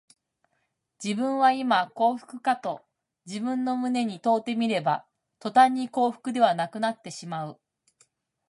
[1.03, 2.83] 自分はいま幸福かと
[3.27, 5.05] 自分の胸に問うてみれば、
[5.37, 7.59] とたんに幸福ではなくなってしまう